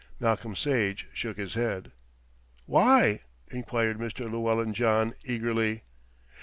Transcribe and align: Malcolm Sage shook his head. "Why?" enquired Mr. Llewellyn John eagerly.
Malcolm 0.19 0.55
Sage 0.55 1.07
shook 1.13 1.37
his 1.37 1.53
head. 1.53 1.91
"Why?" 2.65 3.21
enquired 3.51 3.99
Mr. 3.99 4.21
Llewellyn 4.31 4.73
John 4.73 5.13
eagerly. 5.25 5.83